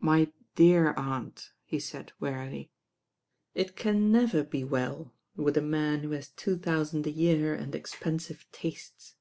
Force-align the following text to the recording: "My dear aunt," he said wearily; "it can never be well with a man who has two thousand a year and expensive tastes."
"My 0.00 0.32
dear 0.54 0.94
aunt," 0.96 1.52
he 1.66 1.78
said 1.78 2.12
wearily; 2.18 2.70
"it 3.54 3.76
can 3.76 4.10
never 4.10 4.42
be 4.42 4.64
well 4.64 5.12
with 5.36 5.58
a 5.58 5.60
man 5.60 6.00
who 6.04 6.12
has 6.12 6.30
two 6.30 6.56
thousand 6.56 7.06
a 7.06 7.10
year 7.12 7.54
and 7.54 7.74
expensive 7.74 8.46
tastes." 8.50 9.16